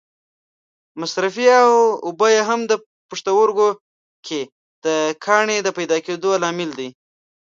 [0.99, 1.45] مصرفې
[2.05, 2.75] اوبه هم په
[3.09, 3.69] پښتورګو
[4.25, 4.41] کې
[4.85, 4.87] د
[5.25, 6.89] کاڼې د پیدا کېدو لامل دي.